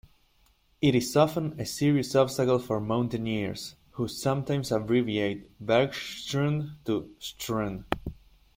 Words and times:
It 0.81 0.95
is 0.95 1.15
often 1.15 1.59
a 1.59 1.65
serious 1.67 2.15
obstacle 2.15 2.57
for 2.57 2.79
mountaineers, 2.81 3.75
who 3.91 4.07
sometimes 4.07 4.71
abbreviate 4.71 5.63
"bergschrund" 5.63 6.73
to 6.85 7.13
"schrund". 7.19 7.83